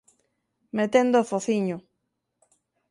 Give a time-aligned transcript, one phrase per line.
[0.77, 1.77] ...metendo o fociño.